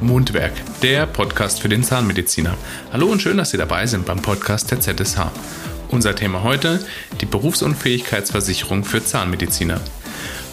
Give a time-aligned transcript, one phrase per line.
[0.00, 2.56] Mundwerk, der Podcast für den Zahnmediziner.
[2.92, 5.30] Hallo und schön, dass Sie dabei sind beim Podcast der ZSH.
[5.88, 6.84] Unser Thema heute,
[7.20, 9.80] die Berufsunfähigkeitsversicherung für Zahnmediziner.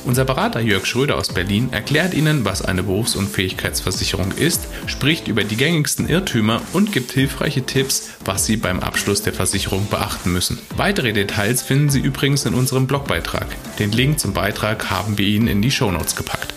[0.07, 5.57] Unser Berater Jörg Schröder aus Berlin erklärt Ihnen, was eine Berufsunfähigkeitsversicherung ist, spricht über die
[5.57, 10.59] gängigsten Irrtümer und gibt hilfreiche Tipps, was Sie beim Abschluss der Versicherung beachten müssen.
[10.77, 13.47] Weitere Details finden Sie übrigens in unserem Blogbeitrag.
[13.79, 16.53] Den Link zum Beitrag haben wir Ihnen in die Shownotes gepackt.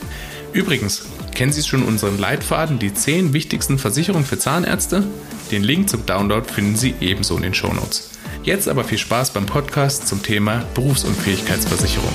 [0.53, 5.05] Übrigens, Kennen Sie schon unseren Leitfaden, die 10 wichtigsten Versicherungen für Zahnärzte?
[5.51, 8.11] Den Link zum Download finden Sie ebenso in den Shownotes.
[8.43, 12.13] Jetzt aber viel Spaß beim Podcast zum Thema Berufsunfähigkeitsversicherung.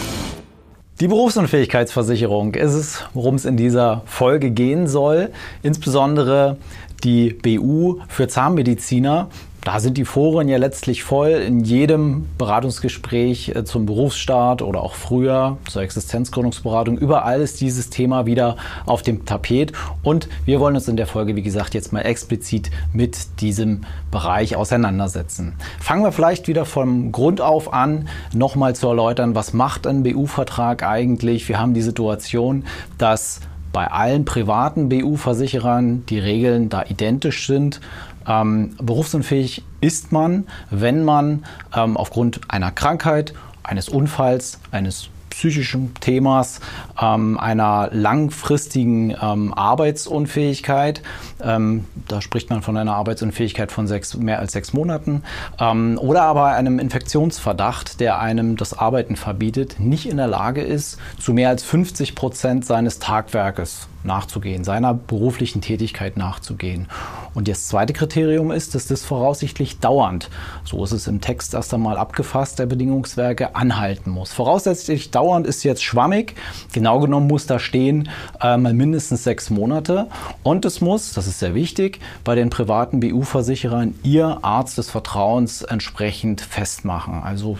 [1.01, 5.31] Die Berufsunfähigkeitsversicherung ist es, worum es in dieser Folge gehen soll.
[5.61, 6.57] Insbesondere
[7.03, 9.29] die BU für Zahnmediziner
[9.65, 11.31] da sind die Foren ja letztlich voll.
[11.31, 18.27] In jedem Beratungsgespräch äh, zum Berufsstart oder auch früher zur Existenzgründungsberatung, überall ist dieses Thema
[18.27, 19.73] wieder auf dem Tapet.
[20.03, 23.81] Und wir wollen uns in der Folge, wie gesagt, jetzt mal explizit mit diesem
[24.12, 25.55] Bereich auseinandersetzen.
[25.79, 30.84] Fangen wir vielleicht wieder vom Grund auf an, nochmal zu erläutern, was macht ein BU-Vertrag
[30.84, 31.49] eigentlich?
[31.49, 32.65] Wir haben die Situation,
[32.99, 33.40] dass
[33.75, 37.81] bei allen privaten BU-Versicherern die Regeln da identisch sind.
[38.27, 41.45] Ähm, berufsunfähig ist man, wenn man
[41.76, 46.62] ähm, aufgrund einer Krankheit, eines Unfalls, eines psychischen Themas,
[46.99, 51.01] ähm, einer langfristigen ähm, Arbeitsunfähigkeit.
[51.43, 55.23] Ähm, da spricht man von einer Arbeitsunfähigkeit von sechs, mehr als sechs Monaten.
[55.59, 60.99] Ähm, oder aber einem Infektionsverdacht, der einem das Arbeiten verbietet, nicht in der Lage ist,
[61.20, 66.88] zu mehr als 50 Prozent seines Tagwerkes nachzugehen, seiner beruflichen Tätigkeit nachzugehen.
[67.35, 70.29] Und das zweite Kriterium ist, dass das voraussichtlich dauernd,
[70.63, 74.31] so ist es im Text erst einmal abgefasst, der Bedingungswerke anhalten muss.
[74.31, 76.35] Voraussetzlich dauernd ist jetzt schwammig.
[76.73, 78.09] Genau genommen muss da stehen
[78.41, 80.07] äh, mal mindestens sechs Monate.
[80.44, 85.62] Und es muss, das ist sehr wichtig, bei den privaten BU-Versicherern Ihr Arzt des Vertrauens
[85.62, 87.22] entsprechend festmachen.
[87.22, 87.57] Also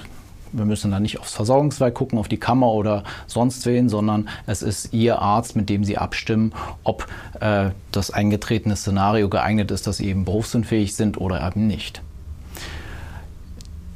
[0.52, 4.62] wir müssen dann nicht aufs Versorgungswerk gucken, auf die Kammer oder sonst wen, sondern es
[4.62, 7.08] ist Ihr Arzt, mit dem Sie abstimmen, ob
[7.40, 12.02] äh, das eingetretene Szenario geeignet ist, dass Sie eben berufsunfähig sind oder eben nicht.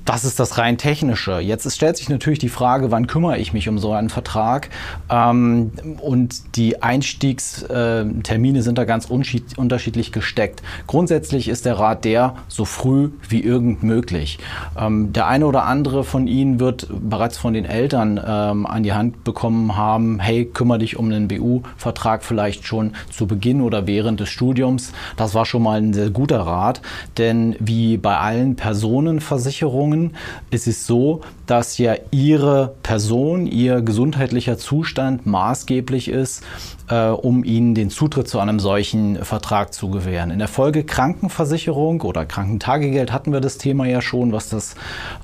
[0.10, 1.40] Das ist das rein technische.
[1.40, 4.70] Jetzt stellt sich natürlich die Frage, wann kümmere ich mich um so einen Vertrag?
[5.08, 5.70] Ähm,
[6.02, 10.64] und die Einstiegstermine sind da ganz unterschiedlich gesteckt.
[10.88, 14.40] Grundsätzlich ist der Rat der, so früh wie irgend möglich.
[14.76, 18.94] Ähm, der eine oder andere von Ihnen wird bereits von den Eltern ähm, an die
[18.94, 24.20] Hand bekommen haben, hey, kümmere dich um einen BU-Vertrag vielleicht schon zu Beginn oder während
[24.20, 24.92] des Studiums.
[25.18, 26.82] Das war schon mal ein sehr guter Rat,
[27.20, 30.16] denn wie bei allen Personenversicherungen Personen
[30.52, 36.44] ist es so, dass ja ihre Person, ihr gesundheitlicher Zustand maßgeblich ist,
[36.90, 40.32] äh, um ihnen den Zutritt zu einem solchen Vertrag zu gewähren.
[40.32, 44.76] In der Folge Krankenversicherung oder Krankentagegeld hatten wir das Thema ja schon, was das,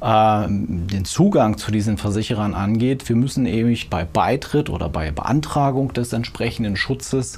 [0.02, 3.07] äh, den Zugang zu diesen Versicherern angeht.
[3.07, 7.38] Wir müssen eben bei Beitritt oder bei Beantragung des entsprechenden Schutzes,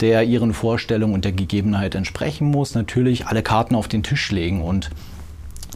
[0.00, 4.62] der ihren Vorstellungen und der Gegebenheit entsprechen muss, natürlich alle Karten auf den Tisch legen
[4.62, 4.90] und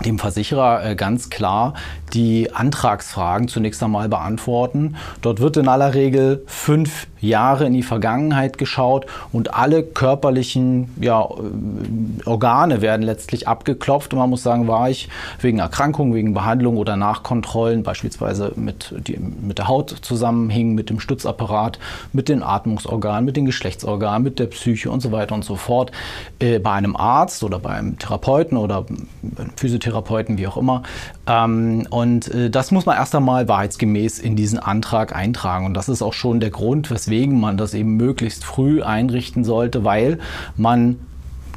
[0.05, 1.75] dem Versicherer äh, ganz klar
[2.13, 4.97] die Antragsfragen zunächst einmal beantworten.
[5.23, 11.23] Dort wird in aller Regel fünf Jahre in die Vergangenheit geschaut und alle körperlichen ja,
[11.23, 15.09] äh, Organe werden letztlich abgeklopft und man muss sagen, war ich
[15.41, 21.01] wegen Erkrankung, wegen Behandlung oder Nachkontrollen, beispielsweise mit, die, mit der Haut zusammenhängen, mit dem
[21.01, 21.79] Stützapparat,
[22.13, 25.93] mit den Atmungsorganen, mit den Geschlechtsorganen, mit der Psyche und so weiter und so fort,
[26.39, 29.90] äh, bei einem Arzt oder bei einem Therapeuten oder einem Physiotherapeuten,
[30.39, 30.83] wie auch immer.
[31.27, 35.89] Ähm, und äh, das muss man erst einmal wahrheitsgemäß in diesen Antrag eintragen und das
[35.89, 40.19] ist auch schon der Grund, weswegen man das eben möglichst früh einrichten sollte, weil
[40.57, 40.99] man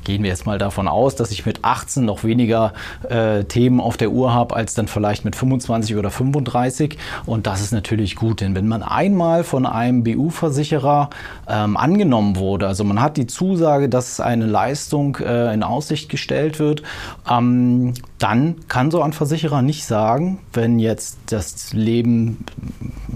[0.04, 2.74] gehen wir jetzt mal davon aus, dass ich mit 18 noch weniger
[3.10, 6.98] äh, Themen auf der Uhr habe als dann vielleicht mit 25 oder 35.
[7.26, 11.10] Und das ist natürlich gut, denn wenn man einmal von einem BU-Versicherer
[11.48, 16.60] ähm, angenommen wurde, also man hat die Zusage, dass eine Leistung äh, in Aussicht gestellt
[16.60, 16.84] wird,
[17.30, 22.46] ähm, dann kann so ein Versicherer nicht sagen, wenn jetzt das Leben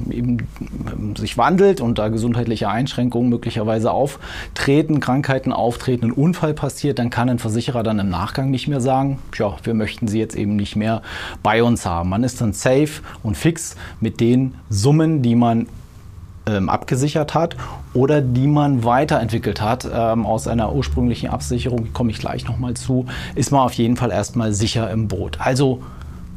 [0.09, 0.47] eben
[1.17, 7.09] sich wandelt und da gesundheitliche Einschränkungen möglicherweise auftreten, Krankheiten auftreten, ein Unfall passiert, passiert, dann
[7.09, 10.55] kann ein Versicherer dann im Nachgang nicht mehr sagen, ja, wir möchten Sie jetzt eben
[10.55, 11.01] nicht mehr
[11.41, 12.09] bei uns haben.
[12.09, 15.65] Man ist dann safe und fix mit den Summen, die man
[16.45, 17.55] ähm, abgesichert hat
[17.95, 23.07] oder die man weiterentwickelt hat ähm, aus einer ursprünglichen Absicherung, komme ich gleich nochmal zu,
[23.33, 25.39] ist man auf jeden Fall erstmal sicher im Boot.
[25.41, 25.81] Also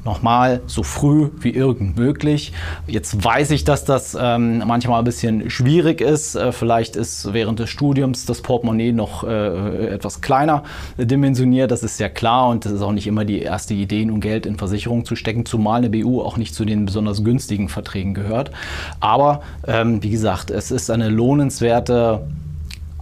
[0.05, 2.52] nochmal so früh wie irgend möglich.
[2.87, 6.35] Jetzt weiß ich, dass das ähm, manchmal ein bisschen schwierig ist.
[6.35, 10.64] Äh, vielleicht ist während des Studiums das Portemonnaie noch äh, etwas kleiner
[10.97, 11.70] dimensioniert.
[11.70, 14.47] Das ist ja klar und das ist auch nicht immer die erste Idee, nun Geld
[14.47, 18.50] in Versicherungen zu stecken, zumal eine BU auch nicht zu den besonders günstigen Verträgen gehört.
[19.00, 22.23] Aber ähm, wie gesagt, es ist eine lohnenswerte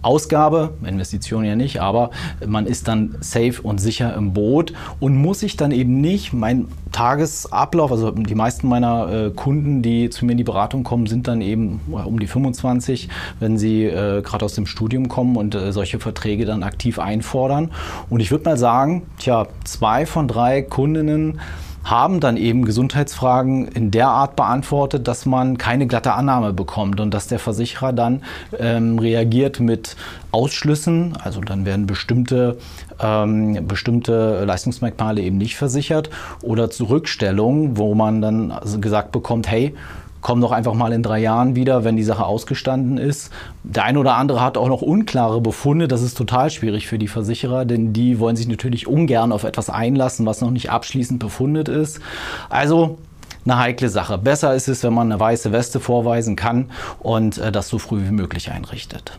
[0.01, 2.11] Ausgabe, Investition ja nicht, aber
[2.45, 6.67] man ist dann safe und sicher im Boot und muss sich dann eben nicht, mein
[6.91, 11.27] Tagesablauf, also die meisten meiner äh, Kunden, die zu mir in die Beratung kommen, sind
[11.27, 13.09] dann eben um die 25,
[13.39, 17.71] wenn sie äh, gerade aus dem Studium kommen und äh, solche Verträge dann aktiv einfordern.
[18.09, 21.39] Und ich würde mal sagen, tja, zwei von drei Kundinnen
[21.83, 27.13] haben dann eben Gesundheitsfragen in der Art beantwortet, dass man keine glatte Annahme bekommt und
[27.13, 28.23] dass der Versicherer dann
[28.57, 29.95] ähm, reagiert mit
[30.31, 31.17] Ausschlüssen.
[31.23, 32.57] Also dann werden bestimmte,
[33.01, 36.09] ähm, bestimmte Leistungsmerkmale eben nicht versichert
[36.41, 39.75] oder Zurückstellungen, wo man dann gesagt bekommt, hey,
[40.21, 43.31] komm doch einfach mal in drei Jahren wieder, wenn die Sache ausgestanden ist.
[43.63, 45.87] Der eine oder andere hat auch noch unklare Befunde.
[45.87, 49.69] Das ist total schwierig für die Versicherer, denn die wollen sich natürlich ungern auf etwas
[49.69, 51.99] einlassen, was noch nicht abschließend befundet ist.
[52.49, 52.97] Also
[53.45, 54.17] eine heikle Sache.
[54.17, 56.69] Besser ist es, wenn man eine weiße Weste vorweisen kann
[56.99, 59.17] und äh, das so früh wie möglich einrichtet.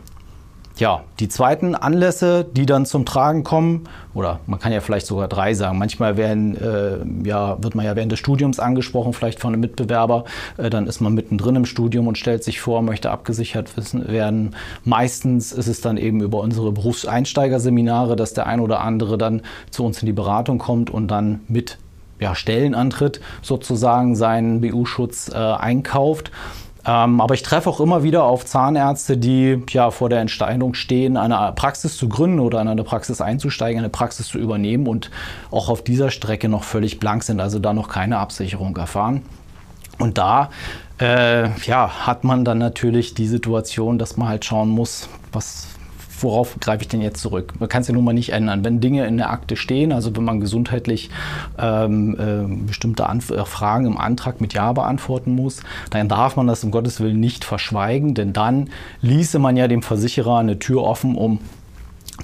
[0.77, 5.27] Ja, die zweiten Anlässe, die dann zum Tragen kommen, oder man kann ja vielleicht sogar
[5.27, 5.77] drei sagen.
[5.77, 10.25] Manchmal werden, äh, ja, wird man ja während des Studiums angesprochen, vielleicht von einem Mitbewerber.
[10.57, 14.55] Äh, dann ist man mittendrin im Studium und stellt sich vor, möchte abgesichert wissen, werden.
[14.83, 19.85] Meistens ist es dann eben über unsere Berufseinsteigerseminare, dass der ein oder andere dann zu
[19.85, 21.77] uns in die Beratung kommt und dann mit
[22.19, 26.31] ja, Stellenantritt sozusagen seinen BU-Schutz äh, einkauft.
[26.85, 31.15] Ähm, aber ich treffe auch immer wieder auf Zahnärzte, die ja vor der Entscheidung stehen,
[31.15, 35.11] eine Praxis zu gründen oder in eine Praxis einzusteigen, eine Praxis zu übernehmen und
[35.51, 39.21] auch auf dieser Strecke noch völlig blank sind, also da noch keine Absicherung erfahren.
[39.99, 40.49] Und da
[40.99, 45.67] äh, ja, hat man dann natürlich die Situation, dass man halt schauen muss, was,
[46.23, 47.53] worauf greife ich denn jetzt zurück?
[47.59, 48.63] Man kann es ja nun mal nicht ändern.
[48.63, 51.09] Wenn Dinge in der Akte stehen, also wenn man gesundheitlich
[51.57, 56.47] ähm, äh, bestimmte Anf äh, Fragen im Antrag mit Ja beantworten muss, dann darf man
[56.47, 58.69] das um Gottes Willen nicht verschweigen, denn dann
[59.01, 61.39] ließe man ja dem Versicherer eine Tür offen, um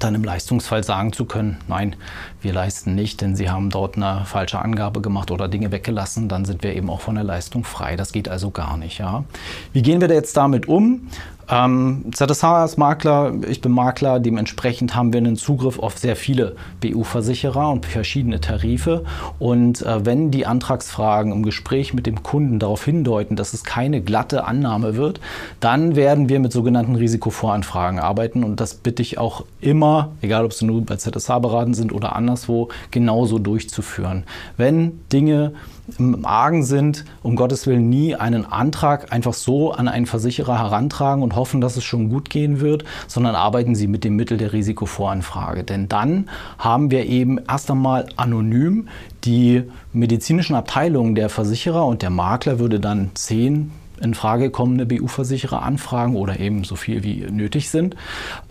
[0.00, 1.96] dann im Leistungsfall sagen zu können, nein,
[2.40, 6.44] wir leisten nicht, denn Sie haben dort eine falsche Angabe gemacht oder Dinge weggelassen, dann
[6.44, 7.96] sind wir eben auch von der Leistung frei.
[7.96, 8.98] Das geht also gar nicht.
[8.98, 9.24] Ja.
[9.72, 11.08] Wie gehen wir da jetzt damit um?
[11.50, 16.56] Ähm, ZSH ist Makler, ich bin Makler, dementsprechend haben wir einen Zugriff auf sehr viele
[16.82, 19.04] BU-Versicherer und verschiedene Tarife.
[19.38, 24.02] Und äh, wenn die Antragsfragen im Gespräch mit dem Kunden darauf hindeuten, dass es keine
[24.02, 25.20] glatte Annahme wird,
[25.60, 28.44] dann werden wir mit sogenannten Risikovoranfragen arbeiten.
[28.44, 32.14] Und das bitte ich auch immer, egal ob Sie nur bei ZSH beraten sind oder
[32.14, 34.24] anderswo, genauso durchzuführen.
[34.58, 35.52] Wenn Dinge
[35.98, 41.22] im Argen sind, um Gottes Willen nie einen Antrag einfach so an einen Versicherer herantragen
[41.22, 44.52] und hoffen, dass es schon gut gehen wird, sondern arbeiten Sie mit dem Mittel der
[44.52, 45.64] Risikovoranfrage.
[45.64, 48.88] Denn dann haben wir eben erst einmal anonym
[49.24, 55.62] die medizinischen Abteilungen der Versicherer und der Makler würde dann 10, in Frage kommende BU-Versicherer
[55.62, 57.96] anfragen oder eben so viel wie nötig sind,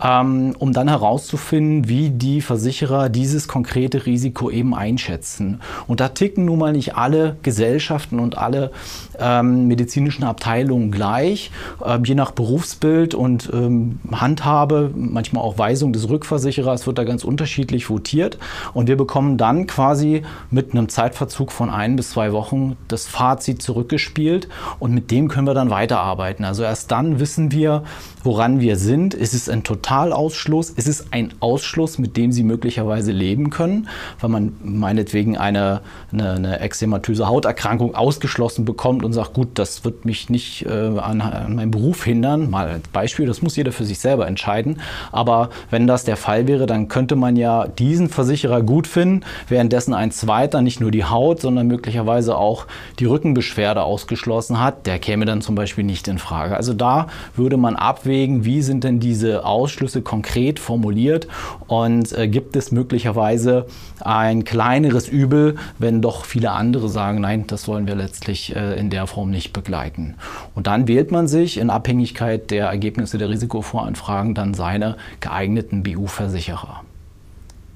[0.02, 5.60] ähm, um dann herauszufinden, wie die Versicherer dieses konkrete Risiko eben einschätzen.
[5.86, 8.70] Und da ticken nun mal nicht alle Gesellschaften und alle
[9.18, 11.50] ähm, medizinischen Abteilungen gleich,
[11.84, 17.24] äh, je nach Berufsbild und ähm, Handhabe, manchmal auch Weisung des Rückversicherers wird da ganz
[17.24, 18.38] unterschiedlich votiert.
[18.74, 23.62] Und wir bekommen dann quasi mit einem Zeitverzug von ein bis zwei Wochen das Fazit
[23.62, 26.44] zurückgespielt und mit dem können können wir dann weiterarbeiten.
[26.44, 27.84] Also erst dann wissen wir,
[28.24, 29.14] woran wir sind.
[29.14, 30.70] Ist es ein Totalausschluss?
[30.70, 36.32] Ist es ein Ausschluss, mit dem Sie möglicherweise leben können, weil man meinetwegen eine, eine,
[36.32, 41.54] eine extrematöse Hauterkrankung ausgeschlossen bekommt und sagt, gut, das wird mich nicht äh, an, an
[41.54, 42.50] meinem Beruf hindern.
[42.50, 44.80] Mal als Beispiel, das muss jeder für sich selber entscheiden.
[45.12, 49.94] Aber wenn das der Fall wäre, dann könnte man ja diesen Versicherer gut finden, währenddessen
[49.94, 52.66] ein zweiter nicht nur die Haut, sondern möglicherweise auch
[52.98, 54.84] die Rückenbeschwerde ausgeschlossen hat.
[54.86, 56.56] Der käme dann zum Beispiel nicht in Frage.
[56.56, 57.06] Also da
[57.36, 61.28] würde man abwägen, wie sind denn diese Ausschlüsse konkret formuliert
[61.66, 63.66] und äh, gibt es möglicherweise
[64.00, 68.90] ein kleineres Übel, wenn doch viele andere sagen, nein, das wollen wir letztlich äh, in
[68.90, 70.14] der Form nicht begleiten.
[70.54, 76.82] Und dann wählt man sich in Abhängigkeit der Ergebnisse der Risikovoranfragen dann seine geeigneten BU-Versicherer.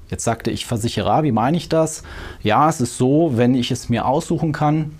[0.09, 2.03] Jetzt sagte ich Versicherer, wie meine ich das?
[2.43, 4.91] Ja, es ist so, wenn ich es mir aussuchen kann,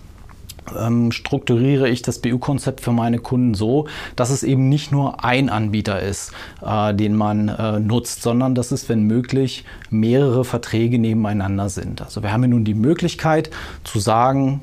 [0.78, 5.48] ähm, strukturiere ich das BU-Konzept für meine Kunden so, dass es eben nicht nur ein
[5.48, 6.32] Anbieter ist,
[6.64, 12.02] äh, den man äh, nutzt, sondern dass es, wenn möglich, mehrere Verträge nebeneinander sind.
[12.02, 13.50] Also wir haben ja nun die Möglichkeit
[13.84, 14.62] zu sagen,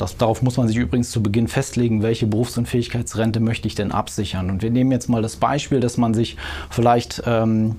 [0.00, 4.50] das, darauf muss man sich übrigens zu Beginn festlegen, welche Berufsunfähigkeitsrente möchte ich denn absichern.
[4.50, 6.36] Und wir nehmen jetzt mal das Beispiel, dass man sich
[6.70, 7.76] vielleicht ähm,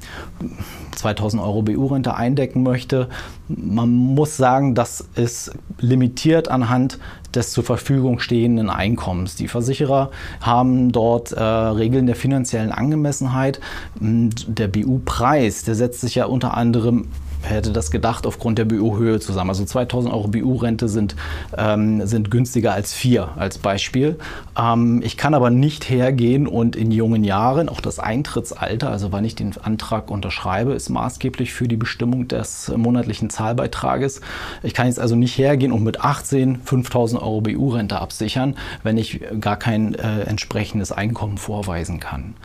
[0.95, 3.09] 2000 Euro BU-Rente eindecken möchte.
[3.47, 6.99] Man muss sagen, das ist limitiert anhand
[7.33, 9.35] des zur Verfügung stehenden Einkommens.
[9.35, 10.11] Die Versicherer
[10.41, 13.59] haben dort äh, Regeln der finanziellen Angemessenheit.
[13.95, 17.07] Der BU-Preis, der setzt sich ja unter anderem
[17.43, 19.49] hätte das gedacht, aufgrund der BU-Höhe zusammen.
[19.49, 21.15] Also 2000 Euro BU-Rente sind,
[21.57, 24.17] ähm, sind günstiger als 4 als Beispiel.
[24.57, 29.25] Ähm, ich kann aber nicht hergehen und in jungen Jahren, auch das Eintrittsalter, also wann
[29.25, 34.21] ich den Antrag unterschreibe, ist maßgeblich für die Bestimmung des monatlichen Zahlbeitrages.
[34.63, 39.21] Ich kann jetzt also nicht hergehen und mit 18 5000 Euro BU-Rente absichern, wenn ich
[39.39, 42.35] gar kein äh, entsprechendes Einkommen vorweisen kann.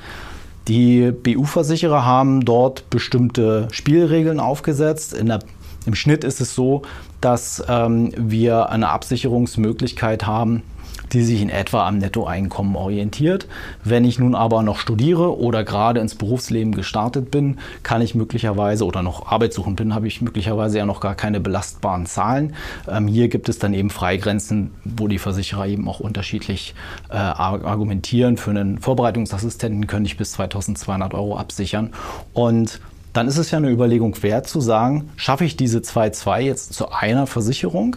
[0.69, 5.17] Die BU-Versicherer haben dort bestimmte Spielregeln aufgesetzt.
[5.21, 5.39] Der,
[5.87, 6.83] Im Schnitt ist es so,
[7.21, 10.63] dass ähm, wir eine Absicherungsmöglichkeit haben,
[11.13, 13.47] die sich in etwa am Nettoeinkommen orientiert.
[13.85, 18.85] Wenn ich nun aber noch studiere oder gerade ins Berufsleben gestartet bin, kann ich möglicherweise
[18.85, 22.55] oder noch arbeitssuchend bin, habe ich möglicherweise ja noch gar keine belastbaren Zahlen.
[22.89, 26.75] Ähm, hier gibt es dann eben Freigrenzen, wo die Versicherer eben auch unterschiedlich
[27.09, 28.37] äh, argumentieren.
[28.37, 31.93] Für einen Vorbereitungsassistenten könnte ich bis 2200 Euro absichern
[32.33, 32.81] und
[33.17, 36.91] dann ist es ja eine Überlegung wert zu sagen, schaffe ich diese 2-2 jetzt zu
[36.91, 37.97] einer Versicherung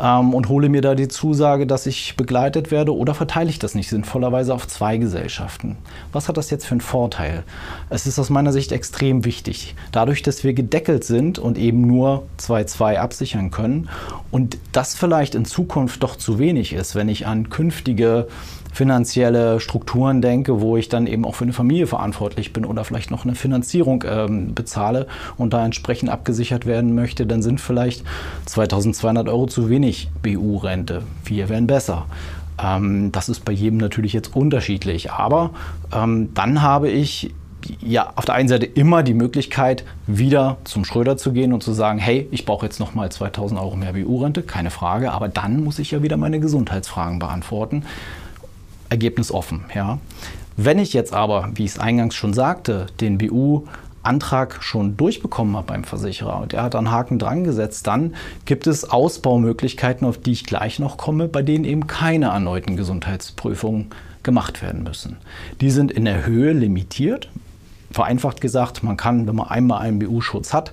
[0.00, 3.76] ähm, und hole mir da die Zusage, dass ich begleitet werde oder verteile ich das
[3.76, 5.76] nicht sinnvollerweise auf zwei Gesellschaften?
[6.10, 7.44] Was hat das jetzt für einen Vorteil?
[7.90, 9.76] Es ist aus meiner Sicht extrem wichtig.
[9.92, 13.88] Dadurch, dass wir gedeckelt sind und eben nur 2-2 absichern können
[14.32, 18.26] und das vielleicht in Zukunft doch zu wenig ist, wenn ich an künftige
[18.76, 23.10] finanzielle Strukturen denke, wo ich dann eben auch für eine Familie verantwortlich bin oder vielleicht
[23.10, 25.06] noch eine Finanzierung ähm, bezahle
[25.38, 28.04] und da entsprechend abgesichert werden möchte, dann sind vielleicht
[28.44, 31.02] 2200 Euro zu wenig BU-Rente.
[31.24, 32.04] Vier wären besser.
[32.62, 35.10] Ähm, das ist bei jedem natürlich jetzt unterschiedlich.
[35.10, 35.50] Aber
[35.94, 37.32] ähm, dann habe ich
[37.80, 41.72] ja auf der einen Seite immer die Möglichkeit, wieder zum Schröder zu gehen und zu
[41.72, 45.78] sagen, hey, ich brauche jetzt nochmal 2000 Euro mehr BU-Rente, keine Frage, aber dann muss
[45.78, 47.84] ich ja wieder meine Gesundheitsfragen beantworten.
[48.88, 49.64] Ergebnis offen.
[49.74, 49.98] Ja.
[50.56, 53.64] Wenn ich jetzt aber, wie ich es eingangs schon sagte, den BU
[54.06, 58.14] Antrag schon durchbekommen habe beim Versicherer und er hat einen Haken dran gesetzt, dann
[58.44, 63.88] gibt es Ausbaumöglichkeiten, auf die ich gleich noch komme, bei denen eben keine erneuten Gesundheitsprüfungen
[64.22, 65.16] gemacht werden müssen.
[65.60, 67.28] Die sind in der Höhe limitiert.
[67.90, 70.72] Vereinfacht gesagt, man kann, wenn man einmal einen BU-Schutz hat,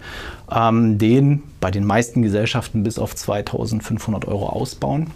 [0.51, 5.12] ähm, den bei den meisten Gesellschaften bis auf 2500 Euro ausbauen.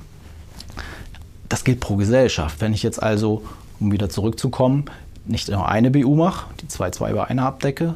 [1.50, 2.62] Das gilt pro Gesellschaft.
[2.62, 3.44] Wenn ich jetzt also,
[3.80, 4.86] um wieder zurückzukommen,
[5.26, 7.96] nicht nur eine BU mache, die 2,2 bei einer abdecke,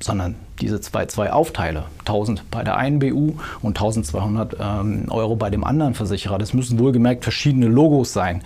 [0.00, 5.64] sondern diese 2,2 aufteile, 1000 bei der einen BU und 1200 ähm, Euro bei dem
[5.64, 8.42] anderen Versicherer, das müssen wohlgemerkt verschiedene Logos sein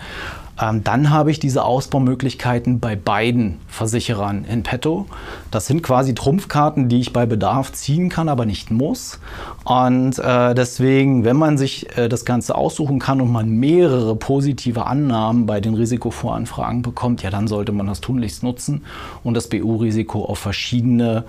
[0.61, 5.07] ähm, dann habe ich diese Ausbaumöglichkeiten bei beiden Versicherern in petto.
[5.49, 9.19] Das sind quasi Trumpfkarten, die ich bei Bedarf ziehen kann, aber nicht muss.
[9.63, 14.85] Und äh, deswegen, wenn man sich äh, das Ganze aussuchen kann und man mehrere positive
[14.85, 18.83] Annahmen bei den Risikovoranfragen bekommt, ja, dann sollte man das tunlichst nutzen
[19.23, 21.23] und das BU-Risiko auf verschiedene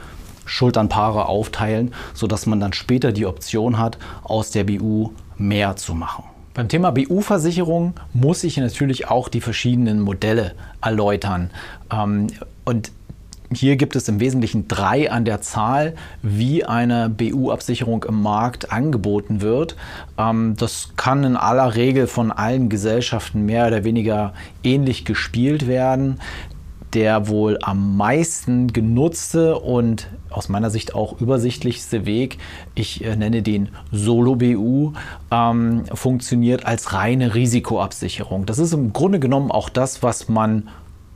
[0.52, 6.24] Schulternpaare aufteilen, sodass man dann später die Option hat, aus der BU mehr zu machen.
[6.52, 11.50] Beim Thema BU-Versicherung muss ich natürlich auch die verschiedenen Modelle erläutern.
[11.90, 12.26] Ähm,
[12.66, 12.92] und
[13.54, 19.40] hier gibt es im Wesentlichen drei an der Zahl, wie eine BU-Absicherung im Markt angeboten
[19.40, 19.76] wird.
[20.18, 26.20] Ähm, das kann in aller Regel von allen Gesellschaften mehr oder weniger ähnlich gespielt werden
[26.94, 32.38] der wohl am meisten genutzte und aus meiner Sicht auch übersichtlichste Weg,
[32.74, 34.92] ich äh, nenne den Solo-BU,
[35.30, 38.46] ähm, funktioniert als reine Risikoabsicherung.
[38.46, 40.68] Das ist im Grunde genommen auch das, was man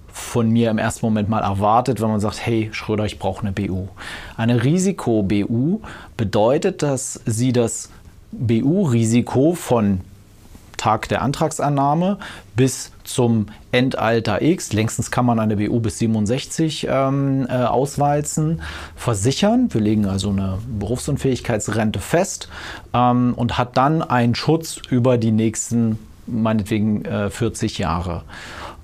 [0.09, 3.52] von mir im ersten Moment mal erwartet, wenn man sagt, hey Schröder, ich brauche eine
[3.52, 3.88] BU.
[4.37, 5.80] Eine Risiko-BU
[6.16, 7.90] bedeutet, dass Sie das
[8.33, 10.00] BU-Risiko von
[10.76, 12.18] Tag der Antragsannahme
[12.54, 18.62] bis zum Endalter X, längstens kann man eine BU bis 67 ähm, äh, auswalzen,
[18.97, 19.68] versichern.
[19.73, 22.49] Wir legen also eine Berufsunfähigkeitsrente fest
[22.95, 28.23] ähm, und hat dann einen Schutz über die nächsten, meinetwegen, äh, 40 Jahre.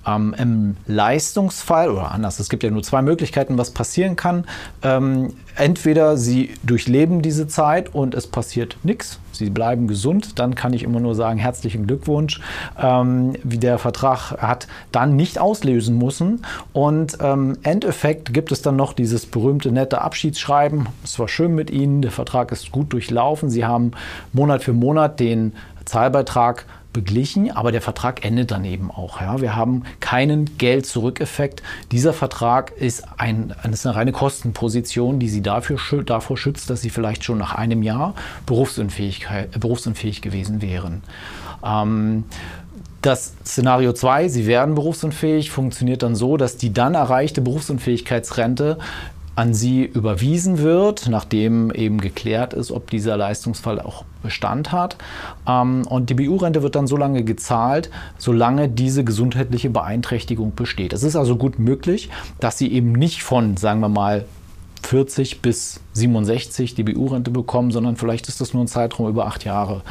[0.05, 4.45] Ähm, Im Leistungsfall, oder anders, es gibt ja nur zwei Möglichkeiten, was passieren kann.
[4.81, 10.73] Ähm, entweder Sie durchleben diese Zeit und es passiert nichts, Sie bleiben gesund, dann kann
[10.73, 12.39] ich immer nur sagen, herzlichen Glückwunsch.
[12.81, 16.45] Ähm, wie der Vertrag hat dann nicht auslösen müssen.
[16.71, 20.87] Und ähm, Endeffekt gibt es dann noch dieses berühmte nette Abschiedsschreiben.
[21.03, 23.49] Es war schön mit Ihnen, der Vertrag ist gut durchlaufen.
[23.49, 23.91] Sie haben
[24.31, 25.53] Monat für Monat den
[25.85, 29.19] Zahlbeitrag beglichen, aber der Vertrag endet dann eben auch.
[29.19, 29.41] Ja.
[29.41, 31.63] Wir haben keinen Geld-Zurück-Effekt.
[31.91, 36.89] Dieser Vertrag ist, ein, ist eine reine Kostenposition, die Sie dafür, davor schützt, dass Sie
[36.89, 38.13] vielleicht schon nach einem Jahr
[38.45, 39.27] berufsunfähig,
[39.59, 41.01] berufsunfähig gewesen wären.
[41.65, 42.23] Ähm,
[43.03, 48.77] das Szenario 2, Sie werden berufsunfähig, funktioniert dann so, dass die dann erreichte Berufsunfähigkeitsrente
[49.35, 54.97] an sie überwiesen wird, nachdem eben geklärt ist, ob dieser Leistungsfall auch Bestand hat.
[55.47, 60.93] Ähm, und die BU-Rente wird dann so lange gezahlt, solange diese gesundheitliche Beeinträchtigung besteht.
[60.93, 62.09] Es ist also gut möglich,
[62.39, 64.25] dass sie eben nicht von, sagen wir mal,
[64.93, 69.43] 40 bis 67 die BU-Rente bekommen, sondern vielleicht ist das nur ein Zeitraum über acht
[69.43, 69.81] Jahre,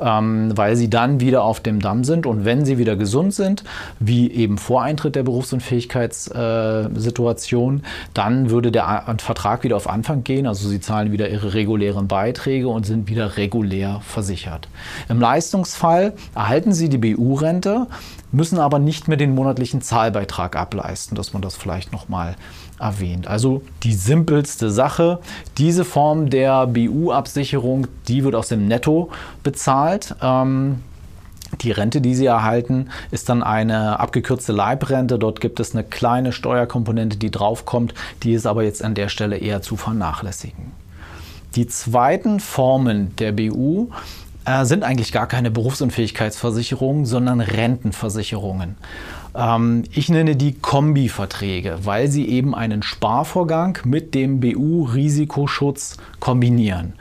[0.00, 3.62] ähm, weil sie dann wieder auf dem Damm sind und wenn sie wieder gesund sind,
[4.00, 7.82] wie eben vor Eintritt der Berufsunfähigkeitssituation, äh,
[8.14, 12.66] dann würde der Vertrag wieder auf Anfang gehen, also sie zahlen wieder ihre regulären Beiträge
[12.66, 14.66] und sind wieder regulär versichert.
[15.08, 17.86] Im Leistungsfall erhalten sie die BU-Rente,
[18.32, 22.34] müssen aber nicht mehr den monatlichen Zahlbeitrag ableisten, dass man das vielleicht nochmal
[22.78, 23.26] erwähnt.
[23.26, 25.18] Also die simpelste Sache.
[25.56, 29.10] Diese Form der BU-Absicherung, die wird aus dem Netto
[29.42, 30.14] bezahlt.
[30.22, 30.80] Ähm,
[31.62, 35.18] die Rente, die Sie erhalten, ist dann eine abgekürzte Leibrente.
[35.18, 37.94] Dort gibt es eine kleine Steuerkomponente, die draufkommt.
[38.22, 40.72] Die ist aber jetzt an der Stelle eher zu vernachlässigen.
[41.54, 43.88] Die zweiten Formen der BU
[44.44, 48.76] äh, sind eigentlich gar keine Berufsunfähigkeitsversicherungen, sondern Rentenversicherungen.
[49.34, 56.94] Ähm, ich nenne die Kombiverträge, weil sie eben einen Sparvorgang mit dem BU-Risikoschutz kombinieren.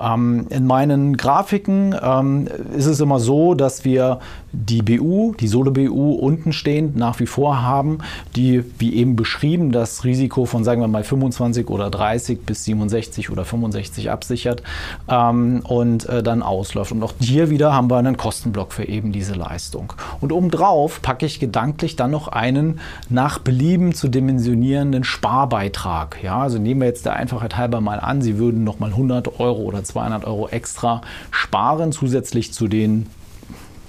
[0.00, 4.20] Ähm, in meinen Grafiken ähm, ist es immer so, dass wir
[4.52, 7.98] die BU, die Solo-BU unten stehend nach wie vor haben,
[8.36, 13.30] die, wie eben beschrieben, das Risiko von, sagen wir mal, 25 oder 30 bis 67
[13.30, 14.62] oder 65 absichert
[15.06, 16.92] und äh, dann ausläuft.
[16.92, 19.92] Und auch hier wieder haben wir einen Kostenblock für eben diese Leistung.
[20.20, 21.40] Und obendrauf packe ich
[21.72, 26.18] gedanklich dann noch einen nach Belieben zu dimensionierenden Sparbeitrag.
[26.22, 29.40] Ja, also nehmen wir jetzt der Einfachheit halber mal an, Sie würden noch mal 100
[29.40, 33.06] Euro oder 200 Euro extra sparen, zusätzlich zu den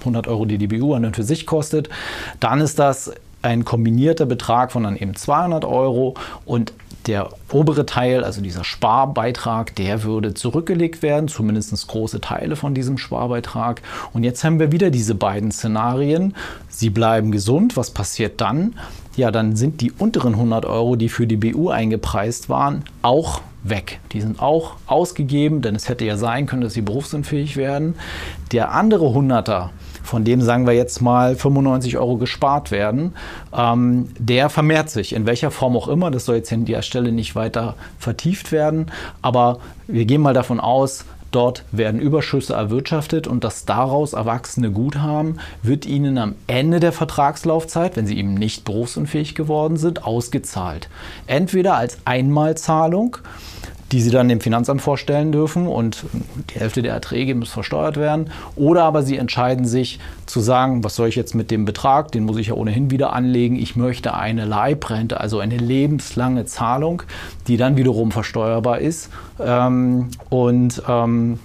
[0.00, 1.90] 100 Euro, die die BU an und für sich kostet.
[2.40, 6.14] Dann ist das ein kombinierter Betrag von dann eben 200 Euro
[6.46, 6.72] und
[7.06, 12.98] der obere Teil, also dieser Sparbeitrag, der würde zurückgelegt werden, zumindest große Teile von diesem
[12.98, 13.82] Sparbeitrag.
[14.12, 16.34] Und jetzt haben wir wieder diese beiden Szenarien.
[16.68, 17.76] Sie bleiben gesund.
[17.76, 18.74] Was passiert dann?
[19.16, 24.00] Ja, dann sind die unteren 100 Euro, die für die BU eingepreist waren, auch weg.
[24.12, 27.94] Die sind auch ausgegeben, denn es hätte ja sein können, dass sie berufsunfähig werden.
[28.52, 29.70] Der andere 100er,
[30.04, 33.14] von dem sagen wir jetzt mal 95 Euro gespart werden,
[33.56, 36.10] ähm, der vermehrt sich, in welcher Form auch immer.
[36.10, 40.60] Das soll jetzt an der Stelle nicht weiter vertieft werden, aber wir gehen mal davon
[40.60, 46.92] aus, Dort werden Überschüsse erwirtschaftet und das daraus erwachsene Guthaben wird Ihnen am Ende der
[46.92, 50.88] Vertragslaufzeit, wenn Sie eben nicht berufsunfähig geworden sind, ausgezahlt.
[51.26, 53.16] Entweder als Einmalzahlung
[53.92, 56.04] die sie dann dem Finanzamt vorstellen dürfen und
[56.50, 58.30] die Hälfte der Erträge muss versteuert werden.
[58.56, 62.24] Oder aber sie entscheiden sich zu sagen, was soll ich jetzt mit dem Betrag, den
[62.24, 63.56] muss ich ja ohnehin wieder anlegen.
[63.56, 67.02] Ich möchte eine Leibrente, also eine lebenslange Zahlung,
[67.46, 69.10] die dann wiederum versteuerbar ist.
[69.38, 71.38] Ähm, und ähm,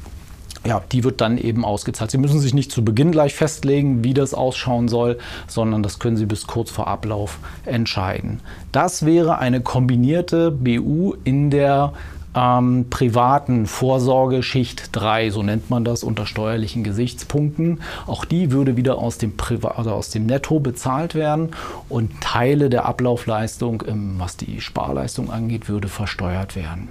[0.65, 2.11] ja, die wird dann eben ausgezahlt.
[2.11, 6.17] Sie müssen sich nicht zu Beginn gleich festlegen, wie das ausschauen soll, sondern das können
[6.17, 8.41] Sie bis kurz vor Ablauf entscheiden.
[8.71, 11.93] Das wäre eine kombinierte BU in der
[12.35, 17.81] ähm, privaten Vorsorge Schicht 3, so nennt man das unter steuerlichen Gesichtspunkten.
[18.05, 19.33] Auch die würde wieder aus dem,
[19.75, 21.49] also aus dem Netto bezahlt werden
[21.87, 23.83] und Teile der Ablaufleistung,
[24.17, 26.89] was die Sparleistung angeht, würde versteuert werden.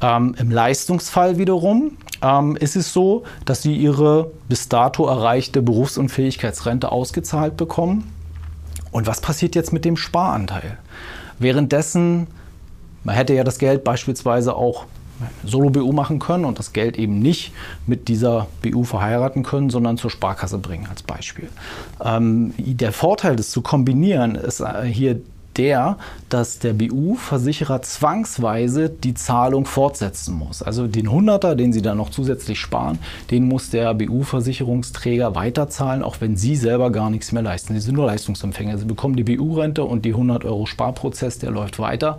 [0.00, 6.92] Ähm, Im Leistungsfall wiederum ähm, ist es so, dass Sie Ihre bis dato erreichte Berufsunfähigkeitsrente
[6.92, 8.12] ausgezahlt bekommen.
[8.92, 10.78] Und was passiert jetzt mit dem Sparanteil?
[11.38, 12.28] Währenddessen
[13.04, 14.86] man hätte ja das Geld beispielsweise auch
[15.44, 17.52] Solo-BU machen können und das Geld eben nicht
[17.86, 21.48] mit dieser BU verheiraten können, sondern zur Sparkasse bringen als Beispiel.
[22.04, 25.20] Ähm, der Vorteil, das zu kombinieren, ist äh, hier
[25.56, 25.98] der,
[26.30, 30.62] dass der BU-Versicherer zwangsweise die Zahlung fortsetzen muss.
[30.62, 32.98] Also den 100er, den Sie dann noch zusätzlich sparen,
[33.30, 37.74] den muss der BU-Versicherungsträger weiterzahlen, auch wenn Sie selber gar nichts mehr leisten.
[37.74, 38.78] Sie sind nur Leistungsempfänger.
[38.78, 42.18] Sie bekommen die BU-Rente und die 100 Euro Sparprozess, der läuft weiter.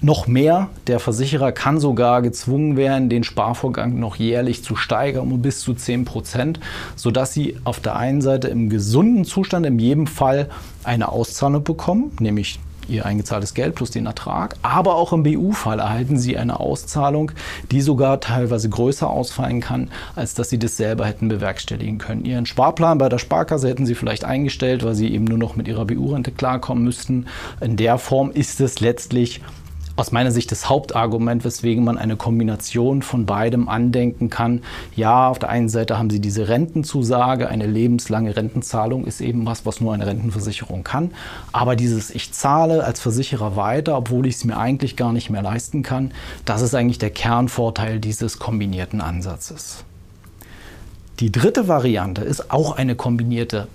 [0.00, 0.68] Noch mehr.
[0.86, 5.74] Der Versicherer kann sogar gezwungen werden, den Sparvorgang noch jährlich zu steigern um bis zu
[5.74, 6.60] 10 Prozent,
[6.96, 10.48] sodass Sie auf der einen Seite im gesunden Zustand in jedem Fall
[10.82, 14.56] eine Auszahlung bekommen, nämlich Ihr eingezahltes Geld plus den Ertrag.
[14.62, 17.32] Aber auch im BU-Fall erhalten Sie eine Auszahlung,
[17.70, 22.24] die sogar teilweise größer ausfallen kann, als dass Sie das selber hätten bewerkstelligen können.
[22.24, 25.68] Ihren Sparplan bei der Sparkasse hätten Sie vielleicht eingestellt, weil Sie eben nur noch mit
[25.68, 27.26] Ihrer BU-Rente klarkommen müssten.
[27.60, 29.40] In der Form ist es letztlich
[29.96, 34.62] aus meiner Sicht das Hauptargument, weswegen man eine Kombination von beidem andenken kann.
[34.96, 39.66] Ja, auf der einen Seite haben Sie diese Rentenzusage, eine lebenslange Rentenzahlung ist eben was,
[39.66, 41.12] was nur eine Rentenversicherung kann.
[41.52, 45.42] Aber dieses Ich zahle als Versicherer weiter, obwohl ich es mir eigentlich gar nicht mehr
[45.42, 46.12] leisten kann,
[46.44, 49.84] das ist eigentlich der Kernvorteil dieses kombinierten Ansatzes.
[51.20, 53.68] Die dritte Variante ist auch eine kombinierte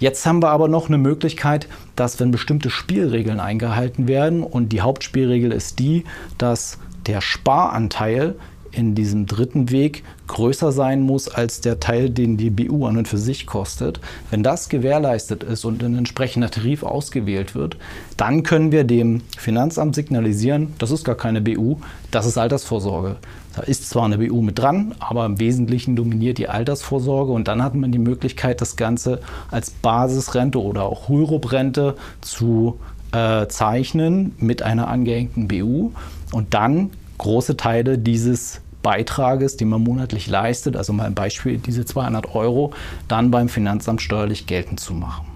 [0.00, 4.80] Jetzt haben wir aber noch eine Möglichkeit, dass wenn bestimmte Spielregeln eingehalten werden und die
[4.80, 6.04] Hauptspielregel ist die,
[6.38, 8.34] dass der Sparanteil
[8.72, 13.08] in diesem dritten Weg größer sein muss als der Teil, den die BU an und
[13.08, 14.00] für sich kostet.
[14.30, 17.76] Wenn das gewährleistet ist und ein entsprechender Tarif ausgewählt wird,
[18.16, 21.76] dann können wir dem Finanzamt signalisieren, das ist gar keine BU,
[22.10, 23.16] das ist Altersvorsorge.
[23.56, 27.62] Da ist zwar eine BU mit dran, aber im Wesentlichen dominiert die Altersvorsorge und dann
[27.64, 32.78] hat man die Möglichkeit, das Ganze als Basisrente oder auch Rürup-Rente zu
[33.12, 35.90] äh, zeichnen mit einer angehängten BU
[36.32, 41.84] und dann große Teile dieses Beitrages, den man monatlich leistet, also mal ein Beispiel, diese
[41.84, 42.72] 200 Euro,
[43.08, 45.26] dann beim Finanzamt steuerlich geltend zu machen.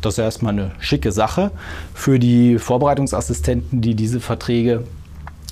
[0.00, 1.50] Das ist erstmal eine schicke Sache
[1.92, 4.84] für die Vorbereitungsassistenten, die diese Verträge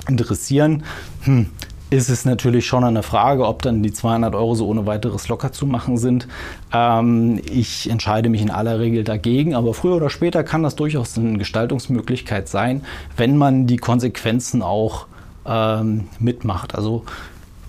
[0.08, 0.84] interessieren.
[1.22, 1.46] Hm,
[1.90, 5.50] ist es natürlich schon eine Frage, ob dann die 200 Euro so ohne weiteres locker
[5.50, 6.28] zu machen sind.
[6.72, 11.18] Ähm, ich entscheide mich in aller Regel dagegen, aber früher oder später kann das durchaus
[11.18, 12.82] eine Gestaltungsmöglichkeit sein,
[13.16, 15.06] wenn man die Konsequenzen auch
[15.50, 16.74] ähm, mitmacht.
[16.74, 17.04] Also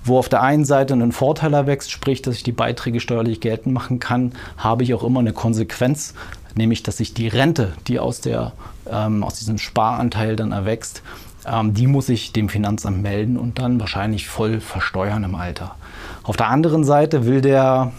[0.03, 3.73] wo auf der einen Seite ein Vorteil erwächst, sprich, dass ich die Beiträge steuerlich geltend
[3.73, 6.15] machen kann, habe ich auch immer eine Konsequenz,
[6.55, 8.53] nämlich dass ich die Rente, die aus, der,
[8.89, 11.03] ähm, aus diesem Sparanteil dann erwächst,
[11.45, 15.75] ähm, die muss ich dem Finanzamt melden und dann wahrscheinlich voll versteuern im Alter.
[16.23, 17.91] Auf der anderen Seite will der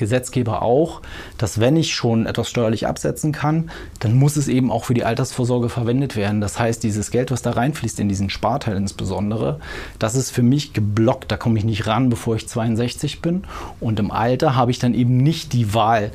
[0.00, 1.00] Gesetzgeber auch,
[1.38, 5.04] dass wenn ich schon etwas steuerlich absetzen kann, dann muss es eben auch für die
[5.04, 6.40] Altersvorsorge verwendet werden.
[6.40, 9.60] Das heißt, dieses Geld, was da reinfließt, in diesen Sparteil insbesondere,
[10.00, 11.30] das ist für mich geblockt.
[11.30, 13.44] Da komme ich nicht ran, bevor ich 62 bin.
[13.78, 16.10] Und im Alter habe ich dann eben nicht die Wahl,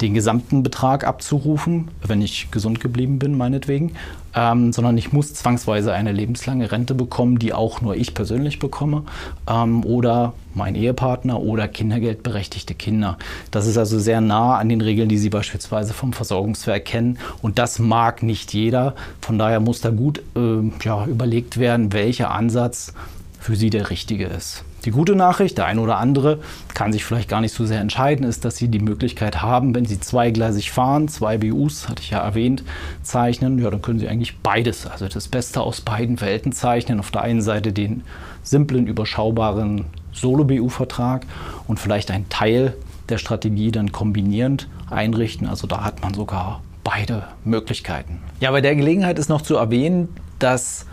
[0.00, 3.92] den gesamten Betrag abzurufen, wenn ich gesund geblieben bin, meinetwegen,
[4.34, 9.04] ähm, sondern ich muss zwangsweise eine lebenslange Rente bekommen, die auch nur ich persönlich bekomme
[9.48, 13.18] ähm, oder mein Ehepartner oder kindergeldberechtigte Kinder.
[13.50, 17.58] Das ist also sehr nah an den Regeln, die Sie beispielsweise vom Versorgungswerk kennen und
[17.58, 18.94] das mag nicht jeder.
[19.20, 22.94] Von daher muss da gut äh, ja, überlegt werden, welcher Ansatz
[23.38, 24.64] für Sie der richtige ist.
[24.84, 26.38] Die gute Nachricht, der eine oder andere
[26.74, 29.84] kann sich vielleicht gar nicht so sehr entscheiden, ist, dass Sie die Möglichkeit haben, wenn
[29.84, 32.64] Sie zweigleisig fahren, zwei BUs, hatte ich ja erwähnt,
[33.02, 37.00] zeichnen, ja, dann können Sie eigentlich beides, also das Beste aus beiden Welten zeichnen.
[37.00, 38.02] Auf der einen Seite den
[38.42, 41.26] simplen, überschaubaren Solo-BU-Vertrag
[41.66, 42.74] und vielleicht einen Teil
[43.08, 45.46] der Strategie dann kombinierend einrichten.
[45.46, 48.20] Also da hat man sogar beide Möglichkeiten.
[48.40, 50.86] Ja, bei der Gelegenheit ist noch zu erwähnen, dass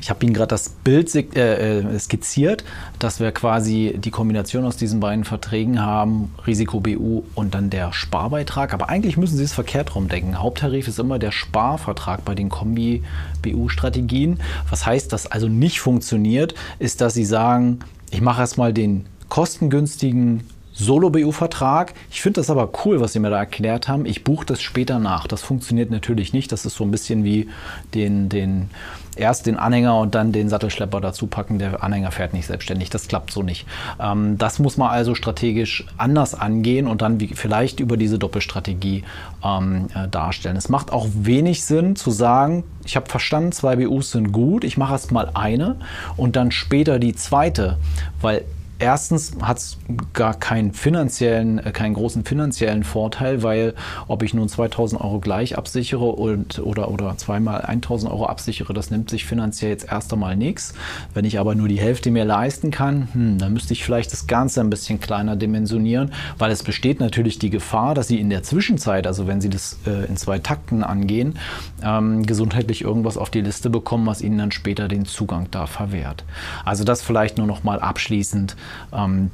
[0.00, 2.64] ich habe Ihnen gerade das Bild äh, äh, skizziert,
[2.98, 7.92] dass wir quasi die Kombination aus diesen beiden Verträgen haben, Risiko BU und dann der
[7.92, 8.72] Sparbeitrag.
[8.72, 10.40] Aber eigentlich müssen Sie es verkehrt rumdenken.
[10.40, 14.40] Haupttarif ist immer der Sparvertrag bei den Kombi-BU-Strategien.
[14.70, 17.80] Was heißt, dass also nicht funktioniert, ist, dass Sie sagen,
[18.10, 20.44] ich mache erstmal den kostengünstigen
[20.78, 21.92] Solo-BU-Vertrag.
[22.10, 24.06] Ich finde das aber cool, was Sie mir da erklärt haben.
[24.06, 25.26] Ich buche das später nach.
[25.26, 26.52] Das funktioniert natürlich nicht.
[26.52, 27.48] Das ist so ein bisschen wie
[27.94, 28.70] den, den
[29.16, 31.58] erst den Anhänger und dann den Sattelschlepper dazu packen.
[31.58, 32.90] Der Anhänger fährt nicht selbstständig.
[32.90, 33.66] Das klappt so nicht.
[34.00, 39.02] Ähm, das muss man also strategisch anders angehen und dann wie, vielleicht über diese Doppelstrategie
[39.44, 40.56] ähm, äh, darstellen.
[40.56, 44.78] Es macht auch wenig Sinn zu sagen, ich habe verstanden, zwei BUs sind gut, ich
[44.78, 45.76] mache erst mal eine
[46.16, 47.76] und dann später die zweite,
[48.20, 48.44] weil
[48.80, 49.76] Erstens hat es
[50.12, 53.74] gar keinen finanziellen, äh, keinen großen finanziellen Vorteil, weil
[54.06, 58.92] ob ich nun 2000 Euro gleich absichere und, oder, oder zweimal 1000 Euro absichere, das
[58.92, 60.74] nimmt sich finanziell jetzt erst einmal nichts.
[61.12, 64.28] Wenn ich aber nur die Hälfte mir leisten kann, hm, dann müsste ich vielleicht das
[64.28, 68.44] Ganze ein bisschen kleiner dimensionieren, weil es besteht natürlich die Gefahr, dass Sie in der
[68.44, 71.36] Zwischenzeit, also wenn Sie das äh, in zwei Takten angehen,
[71.82, 76.22] ähm, gesundheitlich irgendwas auf die Liste bekommen, was Ihnen dann später den Zugang da verwehrt.
[76.64, 78.54] Also das vielleicht nur noch mal abschließend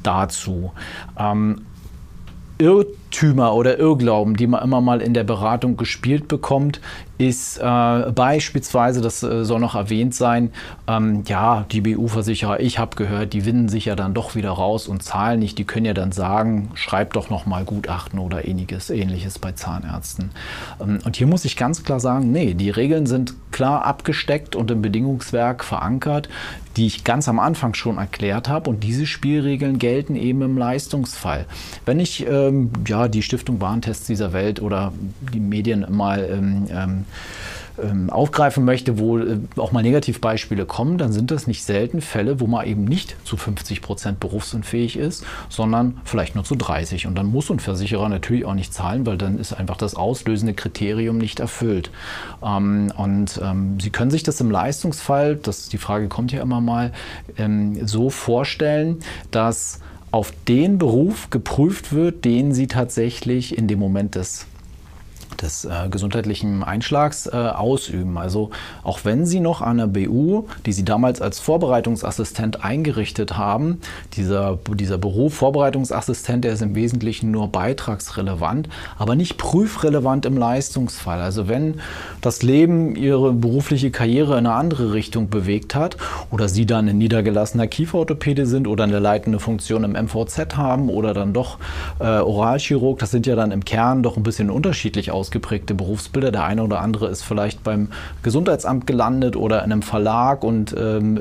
[0.03, 0.73] dazu.
[1.19, 1.63] Ähm,
[3.15, 6.81] Irrtümer oder Irrglauben, die man immer mal in der Beratung gespielt bekommt,
[7.17, 10.51] ist äh, beispielsweise, das äh, soll noch erwähnt sein,
[10.89, 14.89] ähm, ja, die BU-Versicherer, ich habe gehört, die winden sich ja dann doch wieder raus
[14.89, 15.59] und zahlen nicht.
[15.59, 20.31] Die können ja dann sagen, schreib doch noch mal Gutachten oder ähnliches, ähnliches bei Zahnärzten.
[20.81, 24.73] Ähm, und hier muss ich ganz klar sagen, nee, die Regeln sind klar abgesteckt und
[24.73, 26.29] im Bedingungswerk verankert,
[26.77, 28.69] die ich ganz am Anfang schon erklärt habe.
[28.69, 31.47] Und diese Spielregeln gelten eben im Leistungsfall.
[31.87, 34.93] Wenn ich ähm, ja, die Stiftung Warntests dieser Welt oder
[35.33, 37.05] die Medien mal ähm, ähm
[37.83, 42.41] ähm, aufgreifen möchte, wo äh, auch mal Negativbeispiele kommen, dann sind das nicht selten Fälle,
[42.41, 47.07] wo man eben nicht zu 50 Prozent berufsunfähig ist, sondern vielleicht nur zu 30.
[47.07, 50.55] Und dann muss ein Versicherer natürlich auch nicht zahlen, weil dann ist einfach das auslösende
[50.55, 51.91] Kriterium nicht erfüllt.
[52.43, 56.61] Ähm, und ähm, Sie können sich das im Leistungsfall, das, die Frage kommt ja immer
[56.61, 56.93] mal,
[57.37, 59.81] ähm, so vorstellen, dass
[60.15, 64.47] auf den Beruf geprüft wird, den Sie tatsächlich in dem Moment des
[65.41, 68.19] des äh, gesundheitlichen Einschlags äh, ausüben.
[68.19, 68.51] Also
[68.83, 73.81] auch wenn Sie noch an der BU, die Sie damals als Vorbereitungsassistent eingerichtet haben,
[74.15, 81.21] dieser, dieser Beruf Vorbereitungsassistent, der ist im Wesentlichen nur beitragsrelevant, aber nicht prüfrelevant im Leistungsfall.
[81.21, 81.81] Also wenn
[82.21, 85.97] das Leben Ihre berufliche Karriere in eine andere Richtung bewegt hat
[86.31, 91.15] oder Sie dann ein niedergelassener Kieferorthopäde sind oder eine leitende Funktion im MVZ haben oder
[91.15, 91.59] dann doch
[91.99, 96.31] äh, Oralchirurg, das sind ja dann im Kern doch ein bisschen unterschiedlich ausgeprägte Berufsbilder.
[96.31, 97.89] Der eine oder andere ist vielleicht beim
[98.23, 101.19] Gesundheitsamt gelandet oder in einem Verlag und ähm,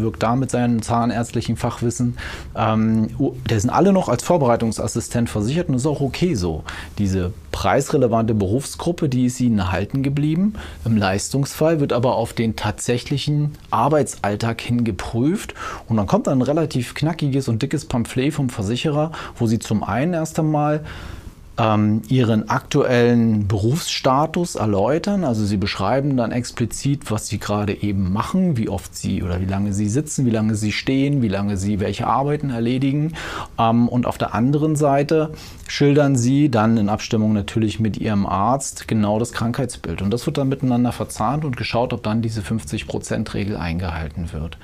[0.00, 2.16] wirkt da mit seinem zahnärztlichen Fachwissen.
[2.56, 3.10] Ähm,
[3.48, 6.64] der sind alle noch als Vorbereitungsassistent versichert und ist auch okay so.
[6.98, 10.54] Diese preisrelevante Berufsgruppe, die ist ihnen erhalten geblieben.
[10.84, 15.54] Im Leistungsfall wird aber auf den tatsächlichen Arbeitsalltag hin geprüft
[15.88, 20.14] und dann kommt ein relativ knackiges und dickes Pamphlet vom Versicherer, wo sie zum einen
[20.14, 20.84] erst einmal
[21.56, 25.24] ähm, ihren aktuellen Berufsstatus erläutern.
[25.24, 29.46] Also sie beschreiben dann explizit, was sie gerade eben machen, wie oft sie oder wie
[29.46, 33.14] lange sie sitzen, wie lange sie stehen, wie lange sie welche Arbeiten erledigen.
[33.58, 35.30] Ähm, und auf der anderen Seite
[35.68, 40.02] schildern sie dann in Abstimmung natürlich mit ihrem Arzt genau das Krankheitsbild.
[40.02, 44.58] Und das wird dann miteinander verzahnt und geschaut, ob dann diese 50-Prozent-Regel eingehalten wird.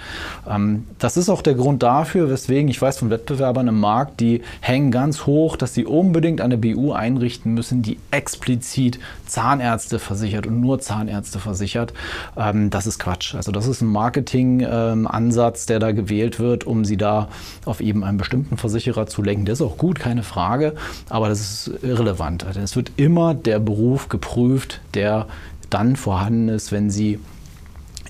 [0.48, 4.42] Ähm, das ist auch der Grund dafür, weswegen ich weiß von Wettbewerbern im Markt, die
[4.60, 10.46] hängen ganz hoch, dass sie unbedingt eine BU BU einrichten müssen, die explizit Zahnärzte versichert
[10.46, 11.92] und nur Zahnärzte versichert.
[12.36, 13.34] Ähm, das ist Quatsch.
[13.34, 17.28] Also das ist ein Marketing-Ansatz, ähm, der da gewählt wird, um sie da
[17.64, 19.44] auf eben einen bestimmten Versicherer zu lenken.
[19.44, 20.74] Der ist auch gut, keine Frage,
[21.08, 22.44] aber das ist irrelevant.
[22.44, 25.26] Also es wird immer der Beruf geprüft, der
[25.68, 27.20] dann vorhanden ist, wenn sie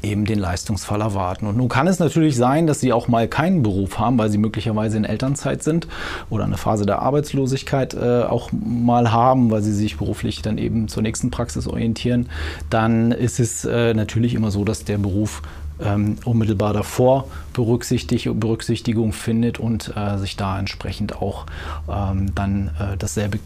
[0.02, 1.46] eben den Leistungsfall erwarten.
[1.46, 4.38] Und nun kann es natürlich sein, dass sie auch mal keinen Beruf haben, weil sie
[4.38, 5.86] möglicherweise in Elternzeit sind
[6.30, 10.88] oder eine Phase der Arbeitslosigkeit äh, auch mal haben, weil sie sich beruflich dann eben
[10.88, 12.28] zur nächsten Praxis orientieren.
[12.70, 15.42] Dann ist es äh, natürlich immer so, dass der Beruf
[15.82, 21.46] ähm, unmittelbar davor Berücksichtigung findet und äh, sich da entsprechend auch
[21.88, 23.38] ähm, dann äh, dasselbe,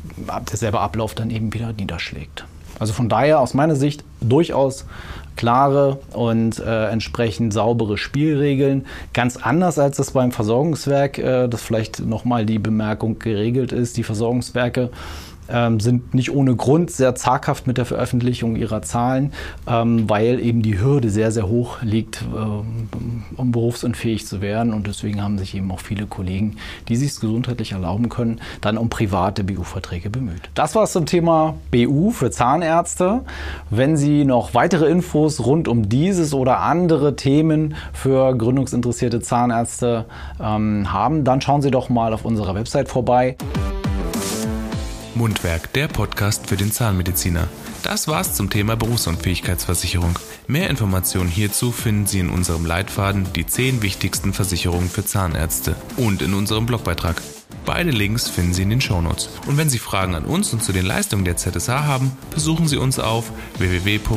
[0.50, 2.44] derselbe Ablauf dann eben wieder niederschlägt.
[2.78, 4.84] Also von daher aus meiner Sicht durchaus
[5.36, 8.86] klare und äh, entsprechend saubere Spielregeln.
[9.12, 13.96] Ganz anders als das beim Versorgungswerk, äh, das vielleicht nochmal die Bemerkung geregelt ist.
[13.96, 14.90] Die Versorgungswerke
[15.48, 19.32] ähm, sind nicht ohne Grund sehr zaghaft mit der Veröffentlichung ihrer Zahlen,
[19.66, 22.88] ähm, weil eben die Hürde sehr, sehr hoch liegt, ähm,
[23.36, 24.72] um berufsunfähig zu werden.
[24.72, 26.56] Und deswegen haben sich eben auch viele Kollegen,
[26.88, 30.50] die sich es gesundheitlich erlauben können, dann um private BU-Verträge bemüht.
[30.54, 33.22] Das war es zum Thema BU für Zahnärzte.
[33.70, 40.06] Wenn Sie noch weitere Infos rund um dieses oder andere Themen für gründungsinteressierte Zahnärzte
[40.40, 43.36] ähm, haben, dann schauen Sie doch mal auf unserer Website vorbei.
[45.16, 47.48] Mundwerk, der Podcast für den Zahnmediziner.
[47.82, 50.18] Das war's zum Thema Berufsunfähigkeitsversicherung.
[50.46, 56.22] Mehr Informationen hierzu finden Sie in unserem Leitfaden Die 10 wichtigsten Versicherungen für Zahnärzte und
[56.22, 57.20] in unserem Blogbeitrag.
[57.64, 59.28] Beide Links finden Sie in den Shownotes.
[59.46, 62.76] Und wenn Sie Fragen an uns und zu den Leistungen der ZSH haben, besuchen Sie
[62.76, 64.14] uns auf www.zsh.de.